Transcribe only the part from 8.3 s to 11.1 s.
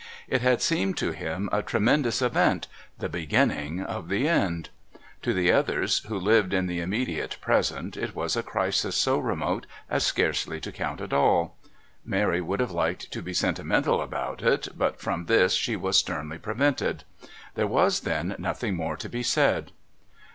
a crisis so remote as scarcely to count